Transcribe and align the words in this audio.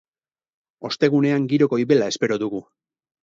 Ostegunean 0.89 1.45
giro 1.53 1.69
goibela 1.73 2.09
espero 2.13 2.39
dugu. 2.47 2.63